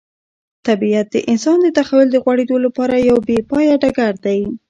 [0.67, 4.39] طبیعت د انسان د تخیل د غوړېدو لپاره یو بې پایه ډګر دی.